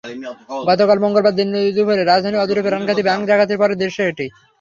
গতকাল 0.69 0.97
মঙ্গলবার 0.99 1.37
দিনেদুপুরে 1.37 2.03
রাজধানীর 2.03 2.43
অদূরে 2.43 2.61
প্রাণঘাতী 2.63 3.01
ব্যাংক 3.03 3.23
ডাকাতির 3.27 3.59
পরের 3.61 3.79
দৃশ্য 3.81 3.99
এটি। 4.03 4.25